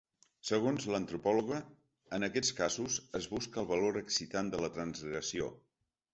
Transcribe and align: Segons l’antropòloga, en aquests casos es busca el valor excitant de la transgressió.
Segons 0.49 0.85
l’antropòloga, 0.95 1.59
en 2.19 2.25
aquests 2.29 2.57
casos 2.61 2.97
es 3.21 3.29
busca 3.35 3.63
el 3.67 3.69
valor 3.75 4.01
excitant 4.03 4.53
de 4.57 4.65
la 4.65 4.73
transgressió. 4.81 5.53